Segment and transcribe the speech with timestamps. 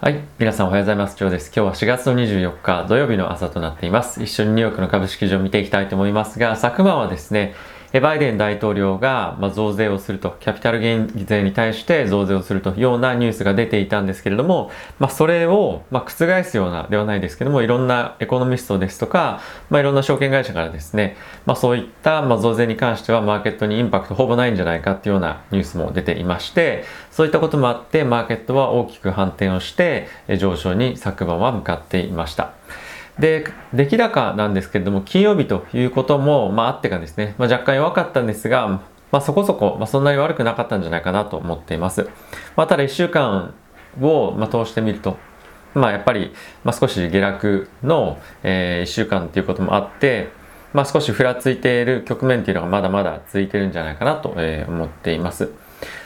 [0.00, 0.20] はい。
[0.40, 1.16] 皆さんおはようございます。
[1.16, 1.52] ジョーです。
[1.54, 4.20] 今日は4月の24日土曜日の朝となっています。
[4.20, 7.54] 一緒にニューヨークの株式市場を見ていきたいと思いますが、昨晩はですね、
[8.00, 30.08] バイデン大統領が増税をすると、キャピタルゲイン税に対して増税をするというようなニュースが出ていたんですけれども、まあ、それを、ま覆すようなではないですけども、いろんなエコノミストですとか、まあ、いろんな証券会社からですね、まあ、そういったま増税に関してはマーケットにインパクトほぼないんじゃないかっていうようなニュースも出ていまして、そういったこともあって、マーケットは大きく反転をして、
[30.38, 32.52] 上昇に昨晩は向かっていました。
[33.18, 38.80] で、出来高なんですけれども、金曜日ということも、まあ、あってかですね、まあ、若干弱かったんですが、
[39.12, 42.08] まあ、そこそこ、まあ、そんなに悪くなかったんじゃないかなと思っています。
[42.56, 43.54] まあ、ただ1週間
[44.00, 45.16] を、まあ、通してみると、
[45.74, 46.32] まあ、やっぱり、
[46.64, 50.30] まあ、少し下落の、えー、1週間ということもあって、
[50.72, 55.50] まあ、少しふらついている局面というのがまだまだ続いてるんじゃないかなと、えー、思っています。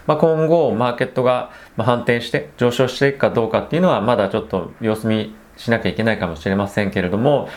[0.06, 7.48] まあ、今後、マーケットが反転して上昇していくかどうかっていうのはまだちょっと様子見しなきゃいけないかもしれませんけれども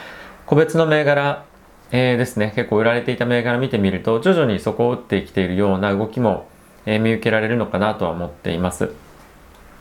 [0.46, 1.46] 個別の銘柄、
[1.92, 6.48] えー、ですね結構売られていた銘柄見てみると徐々にそこを打ってきているような動きも、
[6.86, 8.92] えー、見受けられるのかなとは思っています、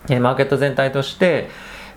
[0.08, 1.48] えー、マーケット全体として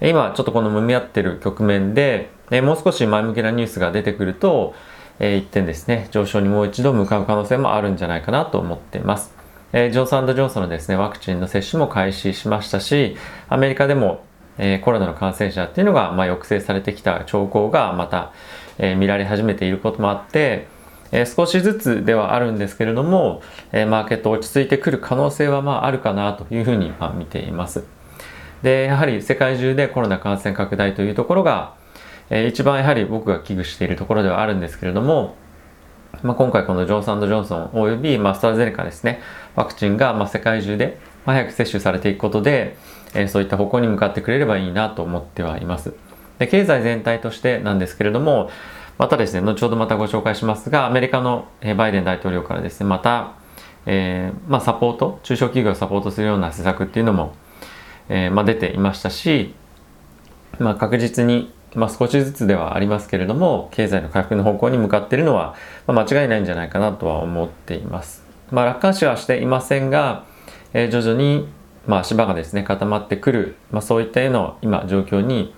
[0.01, 4.73] 今ちょっとこの揉み合ってる局面で、えもう少し前向きなニュースが出てくると、
[5.19, 9.33] え一点ですね上昇にもう一度向かう可能性もあるんじゃないかなと思っています。
[9.71, 13.16] えジョンソンジョンソンのですね、ワクチンの接種も開始しましたし、
[13.47, 14.25] アメリカでも
[14.57, 18.31] え、コロナの感染者っていうのが、ま、抑制されてきた兆候がまた、
[18.77, 20.67] え、見られ始めていることもあって、
[21.11, 27.83] え、少しずつではあるんですけれども、えマーケット落ち着いてくる可能性はまああるかなというふうにま見ています。
[28.63, 31.75] でやはり世界中でコロナ感染拡大というところが、
[32.31, 35.35] え一番やはり僕が危惧しているところではあるんですけれども、
[36.23, 39.19] まあ、今回このジョンソンジョンソンおよび、まあ、スターゼネカですね
[39.55, 42.75] ワクチンが、ま、世界中で早く接種されていくことで、
[43.16, 45.93] えそういった方向に向かってくれればいいなと思ってはいます。
[46.39, 48.49] で経済全体としてなんですけれども
[48.97, 51.47] またですね後ほどまたご紹介しますがアメリカの
[51.78, 53.34] バイデン大統領からですねまた、
[53.85, 57.35] えー、まあ、サポート中小企業をサポートするような施策っていうのも、
[58.09, 59.53] えー、まあ、出ていましたし、
[60.59, 65.55] まあ、確実に、ま少しずつではありますけれども経済の回復の方向に向かっているのは、
[65.88, 68.23] ま間違いないんじゃないかなとは思っています。
[68.51, 70.25] ま楽観視はしていませんが、
[70.73, 71.47] え徐々に
[71.88, 75.53] まあ、足場がですね固まってくる、まあ、そういったような今状況に、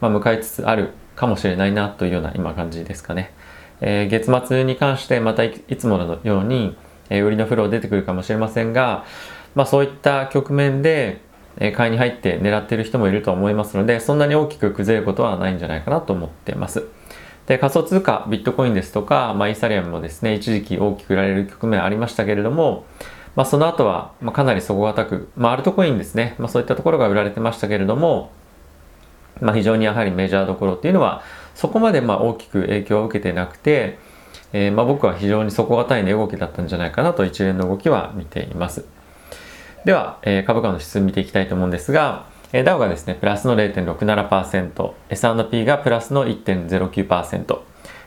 [0.00, 3.32] まあ、向かいつつあるかもしれないなというような今感じですかね、
[3.80, 6.76] えー、月末に関してまたいつものように、
[7.10, 9.04] えー、売りのフロー出てくるかもしれませんが、
[9.54, 11.20] まあ、そういった局面で、
[11.58, 16.86] え、買いに入って狙っている人もいると思いますのでそんなに大きく崩れることはないんじゃないかなと思ってます。
[17.46, 22.84] で仮想通貨ビットコインですとか、まあ、イーサリアムもですね一時期大きく売られる局面ありましたけれども
[23.36, 28.32] まあ、その後は、まあ、かなり底堅く、まあ、アルトコインですね、まあ、そういったところが売られてましたけれども、
[29.40, 31.22] まあ、非常にやはりメジャーどころっていうのは
[31.54, 33.98] そこまでまあ大きく影響を受けてなくて、
[34.52, 38.84] えー、まあ僕は非常に底堅い値動きだったんじゃないかなと一連の動きは見ています。
[39.84, 47.60] では、えー、株価の指数見ていきたいと思うんですが、えー、ダウがですねプラスの0.67% S&P がプラスの1.09%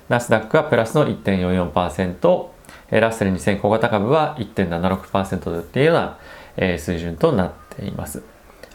[0.10, 2.48] ナスダックはプラスの1.44%
[2.92, 6.18] ラッセル2000小型株は1.76%というような、
[6.58, 8.24] え水準となっています。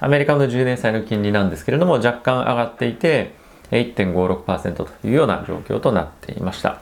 [0.00, 3.32] アメリカの10年債の金利なんですけれども若干上がっていて
[3.70, 6.80] 1.56%というような状況となっていました。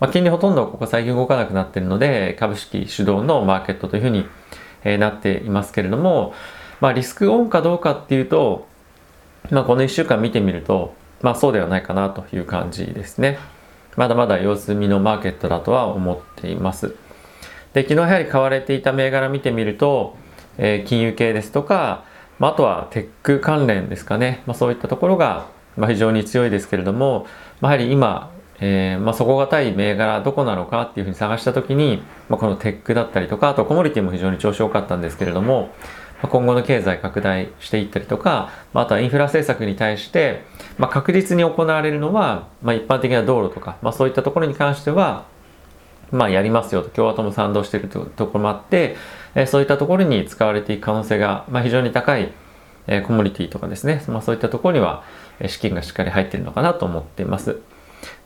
[0.00, 4.26] まあ、金利ほとんどここ最近動かなくなっているので株式主導のマーケットというふうに、
[4.84, 6.34] えなっていますけれども、
[6.80, 8.68] まあ、リスクオンかどうかっていうと、
[9.50, 13.38] まあ、この1週間見てみると、まあ、そうではないかなという感じですね。
[13.98, 16.94] まだまだ様子見のマーケットだとは思っています。
[17.74, 20.16] で、昨日やはり買われていた銘柄見てみると、
[20.56, 22.04] えー、金融系ですとか、
[22.38, 27.26] まあ、とはテック関連ですかね、まあ、そういったところが、まあ、非常に強いですけれども、
[27.60, 35.70] まあ、やはり今、えーま、底堅い銘柄どこなのかっていうふうに探した時に、ま、このテックだったりとかあとコモディティも非常に調子良かったんですけれども、
[36.22, 40.42] 今後の経済拡大していったりとか、あとはインフラ政策に対して、
[40.76, 45.26] まあ、確実に行われるのは、まあ、一般的な道路とか、まあ、そういったところに関しては、
[46.10, 48.96] まあ、やりますよと共和党も賛同しているところもあって、
[49.34, 52.32] えそういったところに使われていく可能性が、ま、非常に高い、
[52.86, 55.04] えコモディティとかですね、まあ、そういったところには
[55.46, 57.60] 資金がしっかり入っているのかなと思っています。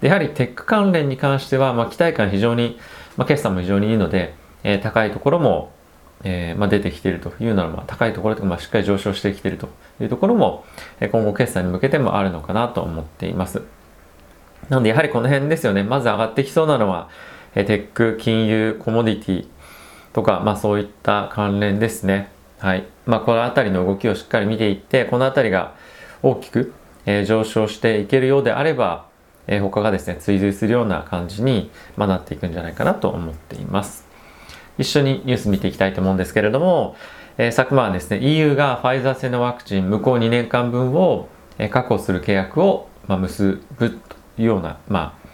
[0.00, 2.78] でやはりテック関連に関しては、まあ、期待感非常に、
[3.16, 4.34] まあ、決算も非常にいいので、
[4.64, 5.72] え、高いところも
[6.24, 9.68] えー、まあ、出てきているというのは、まあ、高いところとか、まあ、しっかり上昇してきていると
[10.00, 10.64] いうところも、
[11.00, 13.62] え今後決算に向けてもあるのかなと思っています。
[14.68, 15.82] なのでやはりこの辺ですよね。
[15.82, 17.08] まず上がってきそうなのは、
[17.54, 19.46] えテック、金融、コモディティ
[20.12, 22.30] とか、まあそういった関連ですね。
[22.62, 25.74] はいまあ、この辺りの動きをしっかり見ていってこの辺りが
[26.22, 26.72] 大きく、
[27.06, 29.08] えー、上昇していけるようであれば、
[29.48, 34.06] えー、他がですね追随するような感じに、まあ、なっていくんじゃないかなと思っています
[34.78, 36.96] 一緒にニュース見ていきたいと思うんですけれども、
[37.38, 41.28] えー、昨晩ですね EU がファイザー製のワクチン無効2年間分を、
[41.70, 45.28] 確保する契約を、まあ、結ぶというような、まあ、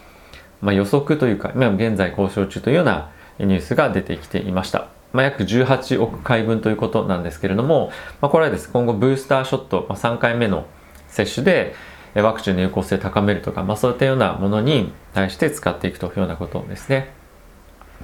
[0.61, 3.09] まあ、予測というか今現在交渉中というような
[3.39, 7.91] ニュースが出てきていましたまあ、約18億回分ということなんですけれども、
[8.21, 10.67] まあ、これはです今後ブースターショット、まあ、3回目の
[11.07, 11.73] 接種で
[12.15, 17.18] ワクチンの有効性を高めるとか、まあ、そういったようなものに対して使っていくというようなことですね。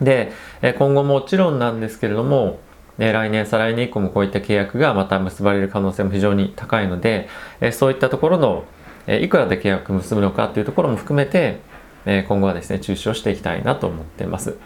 [0.02, 0.32] で、
[0.62, 2.60] え今後もちろんなんですけれども、
[2.98, 7.28] え来年、再来年以降もこういった契約がまた結ばれる可能性も非常に高いので、
[7.62, 8.66] えそういったところの
[9.08, 11.60] えいくらで契約結ぶのかというところも含めて、
[12.06, 14.58] え今後はですね、注視をしていきたいなと思っています。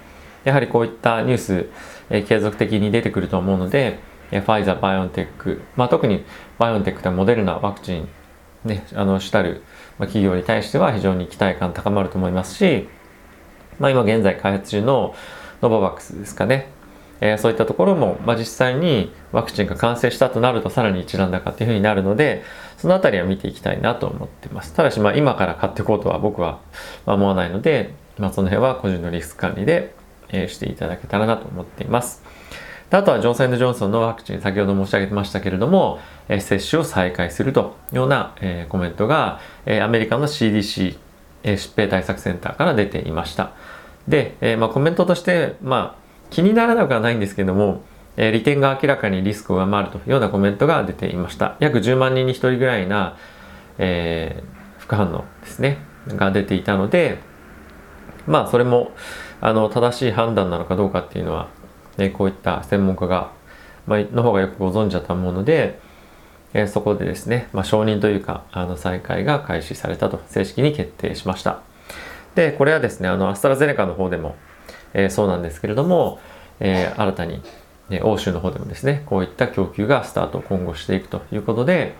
[0.43, 1.69] やはりこういったニュース、
[2.09, 3.99] え継続的に出てくると思うので、
[4.31, 6.23] えファイザー、バイオンテック、まあ、特に
[6.57, 8.07] バイオンテックとモデルナワクチン、
[8.63, 9.63] ね、あの主たる、
[9.99, 12.87] 企業に対しては非常に期待感高まると思いますし、
[13.79, 15.15] まあ、今現在開発中の
[15.61, 16.69] ノババックスですかね、
[17.21, 22.43] えー、そういったところも、まあ、実際にワクチンが完成したとなるとさらに一段高っていうふうになるので
[22.77, 26.59] そのあたりは見ていきたいなと思ってますただしまあ今から買っていこうとは僕は
[27.05, 29.93] 思わないので、まあ、その辺は個人のリスク管理で
[30.31, 32.23] えしていただけたらなと思っています。
[32.91, 40.97] あとはジョンソンジョンソンのワクチン、先ほど申し上げましたけれども、え接種を再開するというような、えコメントが、えアメリカの CDC、
[41.44, 43.53] え疾病対策センターから出ていました。
[44.07, 46.00] で、えまあ、コメントとして、まあ、
[46.30, 47.83] 気にならなくはないんですけども、
[48.18, 51.56] え利点が明らかにリスクを上回るというようなコメントが出ていました。
[51.59, 53.18] 約10万人に1人ぐらいな、
[53.77, 55.77] えー、副反応ですね、
[56.07, 57.19] が出ていたので、
[58.27, 58.92] まあ、それも、
[59.42, 61.47] あの正しい判断なのかどうかっていうのは、
[61.97, 63.31] ね、こういった専門家が、
[63.88, 65.80] まあの方がよくご存知だと思うので、
[66.53, 71.61] えー、そこでですね、まあ、承認というかあの再開が開始されたと正式に決定しました
[72.35, 74.35] でこれはですねあのアストラゼネカの方でも、
[74.93, 76.19] えー、そうなんですけれども、
[76.59, 77.41] えー、新たに、
[77.89, 81.95] ね、欧州の方でもですねこういった供給がスタート今後していくということで、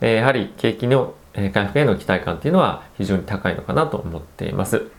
[0.00, 1.14] えやはり景気の
[1.52, 4.90] 回復への期待感っていうのは非常に高いのかなと思っています。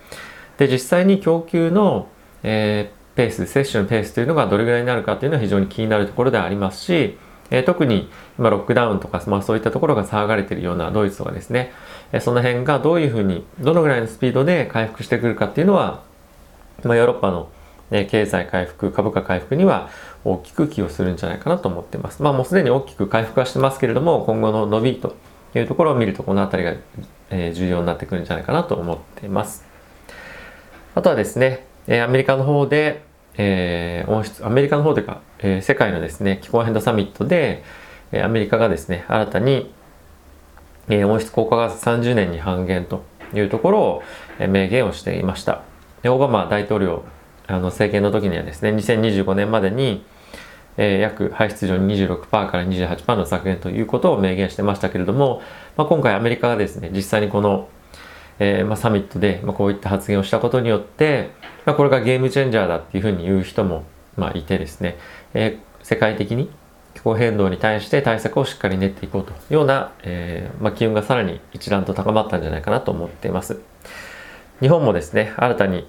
[0.57, 2.07] で実際に供給の、
[2.43, 7.17] え、ペース接種のペースというのがどれぐらいになるかというのは非常に気になるところではありますし、
[7.51, 11.71] え、特に今ロックダウンとか、まあ、そういったところが騒がれているようなドイツとかですね、
[12.11, 16.03] え、その辺がどういうふうにどのぐらいのスピードで回復してくるかっていうのは、
[16.83, 17.49] まあ、ヨーロッパの、
[17.89, 19.89] 経済回復株価回復には
[20.23, 22.21] 大きく寄与するんじゃないかなと思ってます。
[22.21, 25.15] まあもうすでに大きく回復はしてますけれども今後の伸びと
[25.55, 26.77] いうところを見るとこの辺りが、
[27.31, 29.65] え、重要になってくるんじゃないかなと思っています。
[30.93, 33.08] あとはですね、えアメリカの方で、
[33.41, 37.63] えー、温室、アメリカの方というか、えー、世界のですね、気候変動サミットで
[38.11, 39.71] え、アメリカがですね、新たに、
[40.89, 43.03] えー、温室効果ガス30年に半減と
[43.33, 44.03] いうところを、
[44.39, 45.61] えー、明言をしていました。
[46.01, 47.03] でオバマ大統領
[47.47, 50.03] あの政権の時にはですね、2025年までに、
[50.77, 55.41] えー、約排出量26%から28%の削減ということを明言してましたけれども、
[55.77, 57.67] まあ、今回アメリカがですね、実際にこの
[58.39, 61.29] えー、まあ、サミットで、まあ、こういった発言をしたことによって、
[61.65, 63.83] まあ、これがゲームチェンジャーだっていうふうに言う人も、
[64.15, 64.97] まあ、いてですね、
[65.33, 66.49] えー、世界的に
[66.95, 73.59] 気候変動に対して対策をしっかり練っていこうというような、えー、まあ、機運がさらに一段と高まったんじゃないかなと思っています。
[74.61, 75.87] 日本もですね、新たに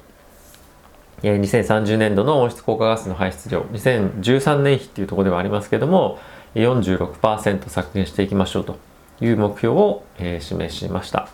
[1.22, 6.18] 2030年度の温室効果ガスの排出量、2013年比っていうところではありますけども、
[6.54, 8.76] 46%削減していきましょうと
[9.20, 11.28] いう目標を、え示しました。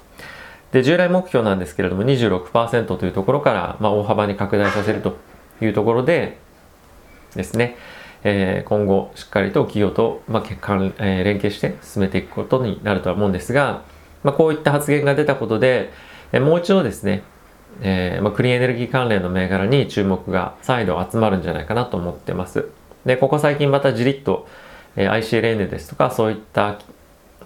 [0.76, 5.16] で、従来目標なんですけれども26%というところから、まあ、大幅に拡大させると
[5.62, 6.37] いうところで
[7.35, 7.78] ですね、
[8.25, 13.85] えー、今後しっかりと企業と、まあえー、連携して進めていくことになるとは思うんですが、
[14.23, 15.92] まあ、こういった発言が出たことで、
[16.33, 17.23] えー、もう一度ですね、
[17.80, 22.68] えーまあ、クリーンエネルギー関連の銘柄に注目が再度集まるんじゃないかなと思ってます。
[23.06, 24.47] で、ここ最近またじりっと、
[24.95, 26.76] えー、ICLN ですとかそういった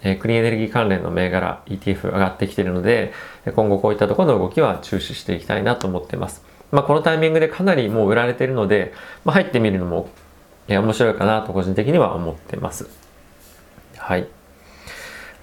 [0.03, 3.13] えクリーンエネルギー関連の銘柄 ETF 上がってきているので、
[3.55, 6.45] 今後こういったところの動きは注視していきたいなと思っています。
[6.73, 8.93] まあ、このタイミングでかなりもう売られているので、
[9.25, 10.09] まあ、入ってみるのも、
[10.69, 12.89] え面白いかなと個人的には思っています。
[13.97, 14.29] はい。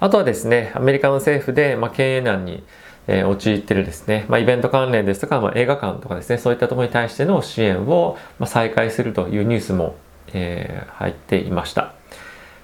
[0.00, 2.64] あとはですね、アメリカの政府で、まあ、経営難に、
[3.08, 9.96] えー、陥っているですね、まあ、イベント関連ですとか、まあ、映画館とかですね、そういったところに対しての支援を、まあ、再開するというニュースも、
[10.32, 11.97] えー、入っていました。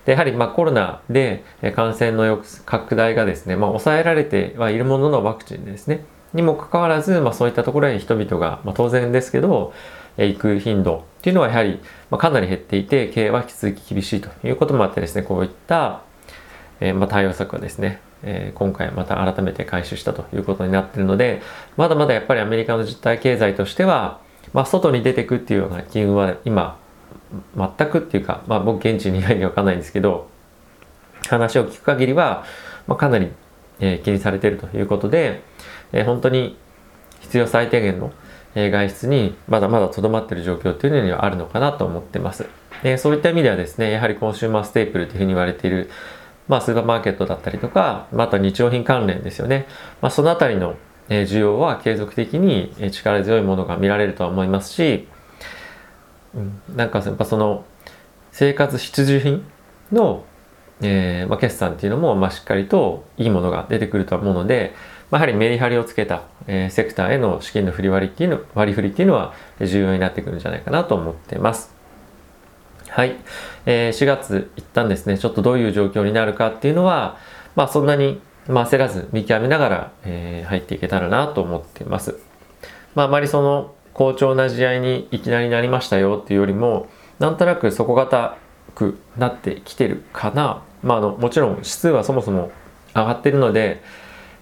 [0.06, 1.44] でやはりまコロナで
[1.74, 6.04] 感染の拡大がですね、まあ、抑えられてはいるもののワクチンですね。
[6.34, 9.72] にもかかわらず、まあ、そういったところに人々が、まあ、当然ですけど、
[10.16, 11.80] 行く頻度っていうのはやはり
[12.10, 16.02] まかなり減っていて経営は引き続き厳しいということもあってですねこういった、
[16.80, 21.42] え、まあ、対応策はですね、え、今回また改めて開始したということになっているので
[21.76, 24.20] まだまだやっぱりアメリカの実体経済としては、
[24.52, 26.78] まあ、外に出ていくっていうような機運は今
[27.56, 30.28] 全くっていうか、まあ、僕現地にいないんで分かんないんですけど
[31.28, 32.44] 話を聞く限りは、
[32.86, 33.30] まあ、かなり、
[33.80, 35.42] えー、気にされているということで、
[35.92, 36.56] えー、本当に
[37.20, 38.12] 必要最低限の
[38.54, 42.46] 外出にまだまだとどまっている状況というのにはあるのかなと思ってます。
[42.82, 45.90] でそういった意味ではですね、やはりコンシューマーステープルというふうに言われている、
[46.48, 49.66] まあ、スーパーマーケットだったりとか、また日用品関連ですよね。
[50.02, 50.76] まあ、そのあたりの
[51.08, 55.08] 需要は継続的に力強いものが見られるとは思いますし、
[56.36, 57.64] うん、なんかやっぱその
[58.32, 59.44] 生活必需品
[59.92, 60.24] の、
[60.80, 64.74] えーまあ、決算っていうのも、まあ、しっかりといいものが出てくると思うので、
[65.10, 71.72] まあ、やはりメリハリをつけた、えー、セクターへの資金の振り割りっていうの割り振りっていうのは重要になってくるんじゃないかなと思ってます。
[72.88, 73.16] はい、
[73.66, 77.18] えー、4月一旦ですねちょっとどういう状況になるかっていうのは、
[77.56, 82.18] まあ、そんなに、まあ、焦らず見極めながら、えー、入っていけたらなと思っています。
[82.94, 88.36] まあ、あまりその好調な試合にいきなりなりましたよっていうよりもなんとなく底堅
[88.74, 92.50] くなってきてるかな、まあ、あのもちろん指数はそもそも
[92.94, 93.82] 上がってるので、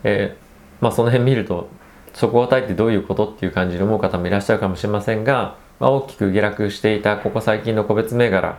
[0.04, 0.36] え
[0.80, 1.68] まあその辺見ると
[2.12, 8.58] 底堅いってどういうことっていう感じで思う方もいらっしゃるかもしれませんが、まあ、大きく下落していたここ最近の個別銘柄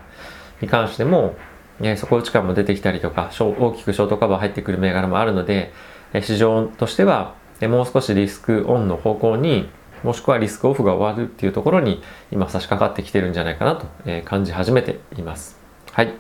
[0.62, 1.36] に関しても、
[1.80, 5.72] ね、底打ち感も出てきたりとか大きくショートカバー入ってくる銘柄もあるので
[6.14, 9.70] え市場としてはもう少しリスクオンの方向に
[10.04, 13.88] もしくはリスクオフが終わるっていうところに今差し掛かってきてるんじゃないかなと
[14.26, 15.58] 感じ始めています。
[15.92, 16.14] はい。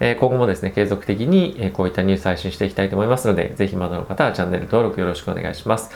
[0.00, 5.90] え今後もですね、継続的に、えこういったニュース配信していきたいと思いますので、ぜひまだの方はチャンネル登録よろしくお願いします。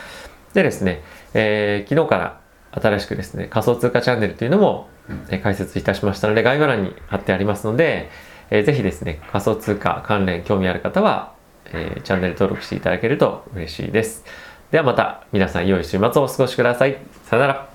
[0.53, 1.03] でですね、
[1.33, 2.41] えー、昨日から
[2.71, 4.89] 新しくですね、仮想通貨チャンネルというのも、
[5.29, 8.09] え開設いたしましたので、概要欄に貼ってありますので、
[8.49, 11.33] えー、ぜひですね、仮想通貨関連興味ある方は、
[11.65, 14.25] えー、チャンネル登録していただけると嬉しいです。
[14.71, 16.97] ではまた皆さん良い週末をお過ごしください。
[17.25, 17.70] さよなら。